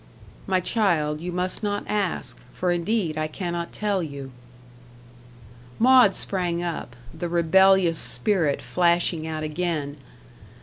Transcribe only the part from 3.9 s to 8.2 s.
you." Maud sprang up the rebellious